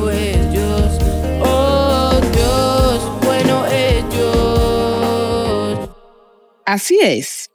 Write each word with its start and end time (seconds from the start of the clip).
bueno 0.00 0.10
es 0.10 0.52
Dios. 0.52 0.98
Oh 1.42 2.20
Dios, 2.32 3.02
bueno 3.24 3.66
es 3.66 4.04
Dios. 4.10 5.88
Así 6.64 6.98
es. 7.02 7.50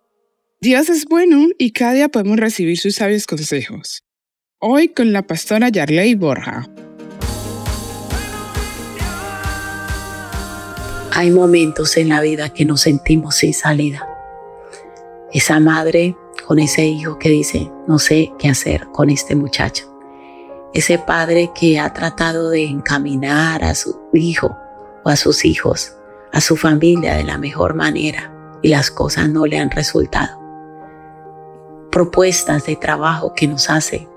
Dios 0.60 0.90
es 0.90 1.06
bueno 1.06 1.48
y 1.58 1.72
cada 1.72 1.94
día 1.94 2.10
podemos 2.10 2.38
recibir 2.38 2.78
sus 2.78 2.96
sabios 2.96 3.26
consejos. 3.26 4.04
Hoy 4.60 4.90
con 4.90 5.12
la 5.12 5.26
pastora 5.26 5.70
Yarley 5.70 6.16
Borja. 6.16 6.68
Hay 11.14 11.30
momentos 11.32 11.98
en 11.98 12.10
la 12.10 12.22
vida 12.22 12.54
que 12.54 12.64
nos 12.64 12.82
sentimos 12.82 13.36
sin 13.36 13.54
salida. 13.54 14.08
Esa 15.34 15.60
madre 15.60 16.16
con 16.48 16.60
ese 16.60 16.86
hijo 16.86 17.18
que 17.18 17.30
dice, 17.30 17.70
no 17.88 18.00
sé 18.00 18.32
qué 18.38 18.50
hacer 18.50 18.88
con 18.92 19.10
este 19.10 19.36
muchacho. 19.36 19.91
Ese 20.74 20.98
padre 20.98 21.52
que 21.54 21.80
ha 21.80 21.92
tratado 21.94 22.50
de 22.50 22.66
encaminar 22.66 23.64
a 23.64 23.76
su 23.76 24.00
hijo 24.14 24.58
o 25.04 25.10
a 25.10 25.16
sus 25.16 25.44
hijos, 25.46 25.96
a 26.32 26.42
su 26.42 26.56
familia 26.56 27.16
de 27.16 27.24
la 27.24 27.38
mejor 27.38 27.74
manera 27.74 28.34
y 28.62 28.70
las 28.70 28.90
cosas 28.90 29.30
no 29.30 29.46
le 29.46 29.60
han 29.60 29.72
resultado. 29.72 30.40
Propuestas 31.92 32.66
de 32.66 32.76
trabajo 32.78 33.34
que 33.34 33.48
nos 33.48 33.70
hace, 33.70 34.08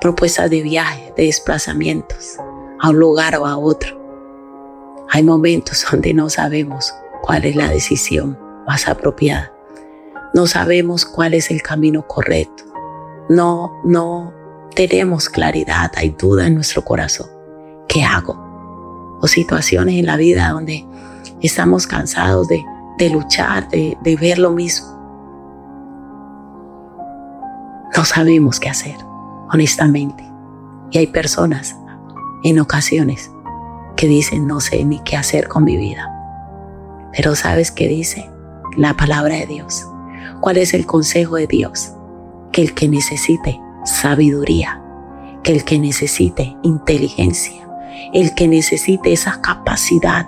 propuestas 0.00 0.50
de 0.50 0.62
viaje, 0.62 1.12
de 1.16 1.24
desplazamientos 1.24 2.36
a 2.80 2.90
un 2.90 2.98
lugar 2.98 3.36
o 3.36 3.46
a 3.46 3.56
otro 3.56 3.98
hay 5.10 5.22
momentos 5.22 5.86
donde 5.90 6.12
no 6.12 6.28
sabemos 6.28 6.94
cuál 7.22 7.46
es 7.46 7.56
la 7.56 7.68
decisión 7.70 8.38
más 8.66 8.88
apropiada. 8.88 9.52
No 10.34 10.46
sabemos 10.46 11.06
cuál 11.06 11.32
es 11.32 11.50
el 11.50 11.62
camino 11.62 12.06
correcto. 12.06 12.64
No, 13.30 13.80
no 13.84 14.34
tenemos 14.78 15.28
claridad, 15.28 15.90
hay 15.96 16.10
duda 16.10 16.46
en 16.46 16.54
nuestro 16.54 16.84
corazón. 16.84 17.28
¿Qué 17.88 18.04
hago? 18.04 19.18
O 19.20 19.26
situaciones 19.26 19.96
en 19.96 20.06
la 20.06 20.16
vida 20.16 20.50
donde 20.50 20.86
estamos 21.40 21.88
cansados 21.88 22.46
de, 22.46 23.10
luchar, 23.10 23.68
de, 23.70 23.98
de 24.02 24.14
ver 24.14 24.38
lo 24.38 24.52
mismo. 24.52 24.86
No 27.96 28.04
sabemos 28.04 28.60
qué 28.60 28.68
hacer, 28.68 28.94
honestamente. 29.52 30.24
Y 30.92 30.98
hay 30.98 31.08
personas 31.08 31.74
en 32.44 32.60
ocasiones 32.60 33.32
que 33.96 34.06
dicen 34.06 34.46
no 34.46 34.60
sé 34.60 34.84
ni 34.84 35.00
qué 35.00 35.16
hacer 35.16 35.48
con 35.48 35.64
mi 35.64 35.76
vida. 35.76 36.08
Pero 37.16 37.34
¿sabes 37.34 37.72
qué 37.72 37.88
dice? 37.88 38.30
La 38.76 38.94
palabra 38.94 39.34
de 39.34 39.46
Dios. 39.46 39.84
¿Cuál 40.40 40.58
es 40.58 40.72
el 40.72 40.86
consejo 40.86 41.34
de 41.34 41.48
Dios? 41.48 41.94
Que 42.52 42.62
el 42.62 42.74
que 42.74 42.86
necesite 42.86 43.60
sabiduría, 43.88 44.82
que 45.42 45.52
el 45.52 45.64
que 45.64 45.78
necesite 45.78 46.56
inteligencia, 46.62 47.68
el 48.12 48.34
que 48.34 48.48
necesite 48.48 49.12
esa 49.12 49.40
capacidad 49.40 50.26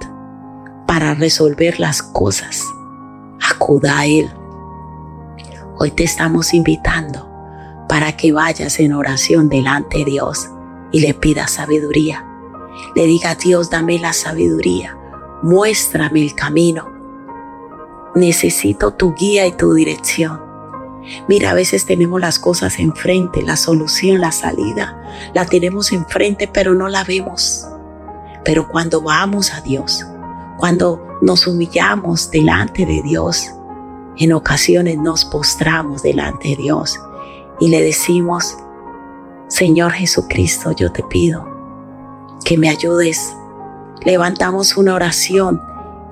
para 0.86 1.14
resolver 1.14 1.78
las 1.78 2.02
cosas, 2.02 2.64
acuda 3.50 3.98
a 3.98 4.06
Él. 4.06 4.30
Hoy 5.78 5.90
te 5.92 6.04
estamos 6.04 6.52
invitando 6.52 7.28
para 7.88 8.16
que 8.16 8.32
vayas 8.32 8.80
en 8.80 8.92
oración 8.92 9.48
delante 9.48 9.98
de 9.98 10.04
Dios 10.04 10.48
y 10.92 11.00
le 11.00 11.14
pidas 11.14 11.52
sabiduría 11.52 12.26
le 12.94 13.06
diga 13.06 13.30
a 13.30 13.34
Dios, 13.34 13.70
dame 13.70 13.98
la 13.98 14.12
sabiduría, 14.12 14.96
muéstrame 15.42 16.22
el 16.22 16.34
camino. 16.34 16.90
Necesito 18.14 18.92
tu 18.92 19.14
guía 19.14 19.46
y 19.46 19.52
tu 19.52 19.74
dirección. 19.74 20.49
Mira, 21.28 21.50
a 21.50 21.54
veces 21.54 21.86
tenemos 21.86 22.20
las 22.20 22.38
cosas 22.38 22.78
enfrente, 22.78 23.42
la 23.42 23.56
solución, 23.56 24.20
la 24.20 24.32
salida, 24.32 25.02
la 25.34 25.44
tenemos 25.46 25.92
enfrente, 25.92 26.48
pero 26.52 26.74
no 26.74 26.88
la 26.88 27.04
vemos. 27.04 27.66
Pero 28.44 28.68
cuando 28.68 29.02
vamos 29.02 29.52
a 29.52 29.60
Dios, 29.60 30.06
cuando 30.56 31.18
nos 31.22 31.46
humillamos 31.46 32.30
delante 32.30 32.86
de 32.86 33.02
Dios, 33.02 33.50
en 34.16 34.32
ocasiones 34.32 34.98
nos 34.98 35.24
postramos 35.24 36.02
delante 36.02 36.50
de 36.50 36.56
Dios 36.56 36.98
y 37.60 37.68
le 37.68 37.82
decimos, 37.82 38.56
Señor 39.48 39.92
Jesucristo, 39.92 40.72
yo 40.72 40.92
te 40.92 41.02
pido 41.02 41.48
que 42.44 42.56
me 42.56 42.68
ayudes. 42.68 43.34
Levantamos 44.04 44.76
una 44.76 44.94
oración 44.94 45.60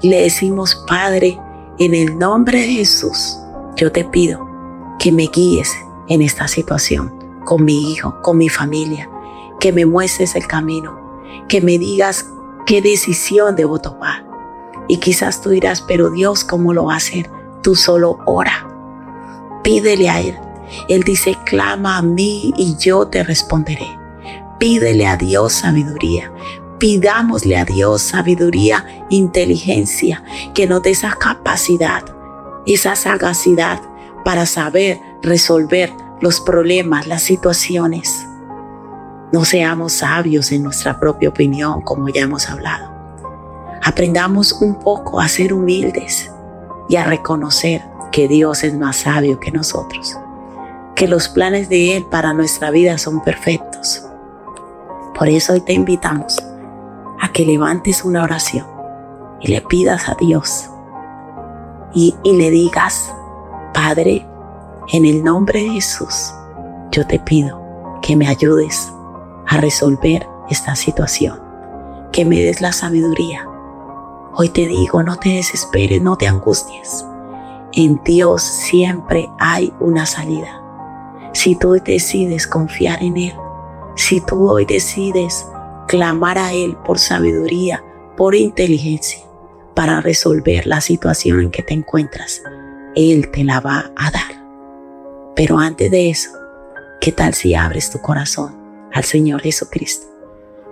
y 0.00 0.10
le 0.10 0.22
decimos, 0.22 0.84
Padre, 0.86 1.38
en 1.78 1.94
el 1.94 2.18
nombre 2.18 2.60
de 2.60 2.66
Jesús, 2.66 3.38
yo 3.76 3.92
te 3.92 4.04
pido 4.04 4.47
que 4.98 5.12
me 5.12 5.28
guíes 5.28 5.72
en 6.08 6.22
esta 6.22 6.48
situación, 6.48 7.12
con 7.44 7.64
mi 7.64 7.92
hijo, 7.92 8.20
con 8.22 8.36
mi 8.38 8.48
familia, 8.48 9.08
que 9.60 9.72
me 9.72 9.86
muestres 9.86 10.34
el 10.34 10.46
camino, 10.46 10.98
que 11.48 11.60
me 11.60 11.78
digas 11.78 12.30
qué 12.66 12.82
decisión 12.82 13.56
debo 13.56 13.78
tomar. 13.78 14.26
Y 14.88 14.98
quizás 14.98 15.40
tú 15.40 15.50
dirás, 15.50 15.82
pero 15.82 16.10
Dios, 16.10 16.44
¿cómo 16.44 16.72
lo 16.72 16.86
va 16.86 16.94
a 16.94 16.98
hacer? 16.98 17.30
Tú 17.62 17.74
solo 17.74 18.18
ora. 18.26 18.66
Pídele 19.62 20.08
a 20.08 20.20
Él. 20.20 20.38
Él 20.88 21.02
dice, 21.02 21.36
clama 21.44 21.98
a 21.98 22.02
mí 22.02 22.52
y 22.56 22.76
yo 22.76 23.06
te 23.06 23.22
responderé. 23.22 23.98
Pídele 24.58 25.06
a 25.06 25.16
Dios 25.16 25.52
sabiduría. 25.52 26.32
Pidámosle 26.78 27.56
a 27.56 27.64
Dios 27.64 28.02
sabiduría, 28.02 29.06
inteligencia, 29.10 30.22
que 30.54 30.66
nos 30.66 30.82
dé 30.82 30.90
esa 30.90 31.12
capacidad, 31.12 32.04
esa 32.66 32.94
sagacidad 32.94 33.80
para 34.28 34.44
saber 34.44 35.00
resolver 35.22 35.90
los 36.20 36.38
problemas, 36.42 37.06
las 37.06 37.22
situaciones. 37.22 38.26
No 39.32 39.46
seamos 39.46 39.94
sabios 39.94 40.52
en 40.52 40.64
nuestra 40.64 41.00
propia 41.00 41.30
opinión, 41.30 41.80
como 41.80 42.10
ya 42.10 42.20
hemos 42.20 42.50
hablado. 42.50 42.92
Aprendamos 43.82 44.52
un 44.52 44.74
poco 44.80 45.18
a 45.18 45.28
ser 45.28 45.54
humildes 45.54 46.30
y 46.90 46.96
a 46.96 47.04
reconocer 47.04 47.82
que 48.12 48.28
Dios 48.28 48.64
es 48.64 48.74
más 48.74 48.96
sabio 48.96 49.40
que 49.40 49.50
nosotros, 49.50 50.18
que 50.94 51.08
los 51.08 51.30
planes 51.30 51.70
de 51.70 51.96
Él 51.96 52.04
para 52.04 52.34
nuestra 52.34 52.70
vida 52.70 52.98
son 52.98 53.22
perfectos 53.22 54.04
por 55.18 55.28
eso 55.28 55.52
hoy 55.54 55.60
te 55.60 55.72
invitamos 55.72 56.38
a 57.20 57.32
que 57.32 57.44
levantes 57.44 58.04
una 58.04 58.22
oración 58.22 58.64
y 59.40 59.48
le 59.48 59.60
pidas 59.62 60.08
a 60.08 60.14
Dios 60.14 60.70
y, 61.92 62.14
le 62.24 62.50
digas, 62.50 63.12
Padre, 63.80 64.26
en 64.92 65.04
el 65.04 65.22
nombre 65.22 65.62
de 65.62 65.70
Jesús, 65.70 66.34
yo 66.90 67.06
te 67.06 67.20
pido 67.20 67.62
que 68.02 68.16
me 68.16 68.26
ayudes 68.26 68.92
a 69.46 69.58
resolver 69.58 70.26
esta 70.50 70.74
situación, 70.74 71.40
que 72.10 72.24
me 72.24 72.40
des 72.40 72.60
la 72.60 72.72
sabiduría. 72.72 73.46
Hoy 74.34 74.48
te 74.48 74.66
digo, 74.66 75.04
no 75.04 75.14
te 75.14 75.28
desesperes, 75.28 76.02
no 76.02 76.16
te 76.16 76.26
angusties. 76.26 77.06
En 77.72 78.00
Dios 78.02 78.42
siempre 78.42 79.30
hay 79.38 79.72
una 79.78 80.06
salida. 80.06 80.60
Si 81.32 81.54
tú 81.54 81.74
decides 81.74 82.48
confiar 82.48 83.00
en 83.00 83.16
Él, 83.16 83.34
si 83.94 84.20
tú 84.20 84.50
hoy 84.50 84.64
decides 84.64 85.46
clamar 85.86 86.36
a 86.36 86.52
Él 86.52 86.76
por 86.84 86.98
sabiduría, 86.98 87.84
por 88.16 88.34
inteligencia, 88.34 89.20
para 89.74 90.00
resolver 90.00 90.66
la 90.66 90.80
situación 90.80 91.42
en 91.42 91.50
que 91.52 91.62
te 91.62 91.74
encuentras, 91.74 92.42
Él 92.96 93.30
te 93.30 93.44
la 93.44 93.60
va 93.60 93.92
a 93.96 94.10
dar. 94.10 94.44
Pero 95.36 95.58
antes 95.58 95.90
de 95.90 96.10
eso, 96.10 96.30
¿qué 97.00 97.12
tal 97.12 97.34
si 97.34 97.54
abres 97.54 97.90
tu 97.90 98.00
corazón 98.00 98.56
al 98.92 99.04
Señor 99.04 99.42
Jesucristo 99.42 100.06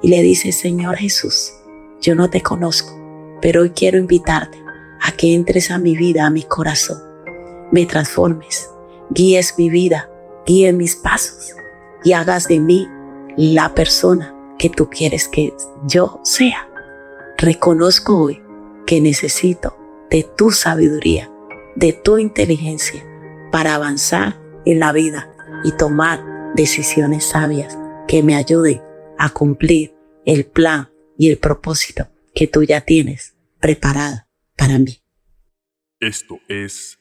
y 0.02 0.08
le 0.08 0.22
dices, 0.22 0.58
Señor 0.58 0.96
Jesús, 0.96 1.52
yo 2.00 2.14
no 2.14 2.28
te 2.30 2.42
conozco, 2.42 2.92
pero 3.40 3.62
hoy 3.62 3.70
quiero 3.70 3.98
invitarte 3.98 4.58
a 5.00 5.12
que 5.12 5.34
entres 5.34 5.70
a 5.70 5.78
mi 5.78 5.96
vida, 5.96 6.26
a 6.26 6.30
mi 6.30 6.42
corazón, 6.42 6.98
me 7.70 7.86
transformes, 7.86 8.68
guíes 9.10 9.54
mi 9.58 9.70
vida, 9.70 10.10
guíes 10.46 10.74
mis 10.74 10.96
pasos 10.96 11.54
y 12.04 12.12
hagas 12.12 12.48
de 12.48 12.60
mí 12.60 12.88
la 13.36 13.74
persona 13.74 14.34
que 14.58 14.70
tú 14.70 14.88
quieres 14.88 15.28
que 15.28 15.54
yo 15.86 16.20
sea. 16.24 16.68
Reconozco 17.38 18.18
hoy 18.18 18.42
que 18.86 19.00
necesito 19.00 19.76
de 20.10 20.22
tu 20.36 20.50
sabiduría, 20.50 21.30
de 21.76 21.92
tu 21.92 22.18
inteligencia 22.18 23.04
para 23.52 23.74
avanzar 23.74 24.40
en 24.64 24.80
la 24.80 24.92
vida 24.92 25.30
y 25.62 25.72
tomar 25.72 26.52
decisiones 26.54 27.24
sabias 27.24 27.78
que 28.08 28.22
me 28.22 28.34
ayuden 28.34 28.80
a 29.18 29.30
cumplir 29.30 29.94
el 30.24 30.44
plan 30.44 30.88
y 31.16 31.30
el 31.30 31.38
propósito 31.38 32.08
que 32.34 32.46
tú 32.46 32.62
ya 32.64 32.80
tienes 32.80 33.36
preparado 33.60 34.26
para 34.56 34.78
mí. 34.78 35.00
Esto 36.00 36.38
es 36.48 36.98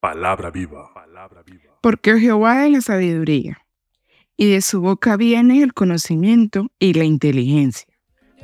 palabra 0.00 0.50
viva. 0.50 0.90
Porque 1.80 2.18
Jehová 2.18 2.66
es 2.66 2.72
la 2.72 2.80
sabiduría 2.80 3.58
y 4.36 4.50
de 4.50 4.60
su 4.60 4.80
boca 4.80 5.16
viene 5.16 5.62
el 5.62 5.74
conocimiento 5.74 6.70
y 6.78 6.94
la 6.94 7.04
inteligencia. 7.04 7.86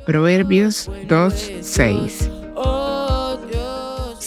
Proverbios 0.05 0.89
2.6 1.07 2.40